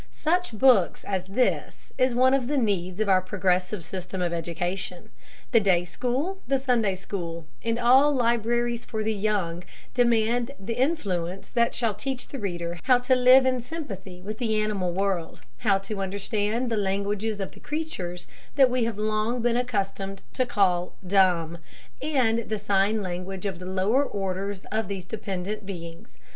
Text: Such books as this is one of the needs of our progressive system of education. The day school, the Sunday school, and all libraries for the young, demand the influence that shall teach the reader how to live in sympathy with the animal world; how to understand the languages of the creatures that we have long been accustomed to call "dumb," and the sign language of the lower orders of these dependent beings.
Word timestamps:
Such 0.09 0.57
books 0.57 1.03
as 1.03 1.25
this 1.25 1.93
is 1.95 2.15
one 2.15 2.33
of 2.33 2.47
the 2.47 2.57
needs 2.57 2.99
of 2.99 3.07
our 3.07 3.21
progressive 3.21 3.83
system 3.83 4.19
of 4.19 4.33
education. 4.33 5.11
The 5.51 5.59
day 5.59 5.85
school, 5.85 6.39
the 6.47 6.57
Sunday 6.57 6.95
school, 6.95 7.45
and 7.63 7.77
all 7.77 8.11
libraries 8.11 8.83
for 8.83 9.03
the 9.03 9.13
young, 9.13 9.63
demand 9.93 10.55
the 10.59 10.73
influence 10.73 11.49
that 11.49 11.75
shall 11.75 11.93
teach 11.93 12.27
the 12.29 12.39
reader 12.39 12.79
how 12.85 12.97
to 12.97 13.15
live 13.15 13.45
in 13.45 13.61
sympathy 13.61 14.23
with 14.23 14.39
the 14.39 14.59
animal 14.59 14.91
world; 14.91 15.41
how 15.59 15.77
to 15.77 16.01
understand 16.01 16.71
the 16.71 16.77
languages 16.77 17.39
of 17.39 17.51
the 17.51 17.59
creatures 17.59 18.25
that 18.55 18.71
we 18.71 18.85
have 18.85 18.97
long 18.97 19.43
been 19.43 19.55
accustomed 19.55 20.23
to 20.33 20.47
call 20.47 20.95
"dumb," 21.05 21.59
and 22.01 22.49
the 22.49 22.57
sign 22.57 23.03
language 23.03 23.45
of 23.45 23.59
the 23.59 23.67
lower 23.67 24.03
orders 24.03 24.65
of 24.71 24.87
these 24.87 25.05
dependent 25.05 25.63
beings. 25.63 26.17